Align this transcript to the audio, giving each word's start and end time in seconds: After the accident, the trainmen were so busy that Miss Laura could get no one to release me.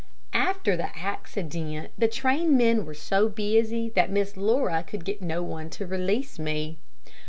After 0.33 0.75
the 0.75 0.89
accident, 0.97 1.91
the 1.95 2.07
trainmen 2.07 2.87
were 2.87 2.95
so 2.95 3.29
busy 3.29 3.87
that 3.89 4.09
Miss 4.09 4.35
Laura 4.35 4.81
could 4.81 5.05
get 5.05 5.21
no 5.21 5.43
one 5.43 5.69
to 5.69 5.85
release 5.85 6.39
me. 6.39 6.79